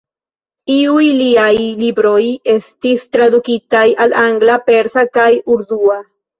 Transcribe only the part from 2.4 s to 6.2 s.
estis tradukitaj al angla, persa kaj urdua.